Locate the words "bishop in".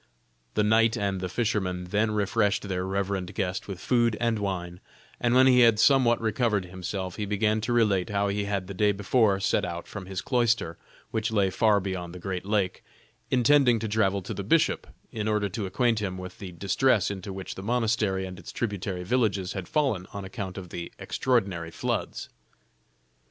14.43-15.27